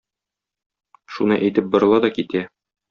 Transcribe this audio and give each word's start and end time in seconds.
Шуны 1.17 1.39
әйтеп 1.45 1.71
борыла 1.77 2.05
да 2.09 2.15
китә. 2.19 2.45